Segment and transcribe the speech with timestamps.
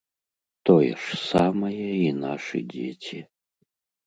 [0.69, 3.19] Тое ж самае і нашы дзеці.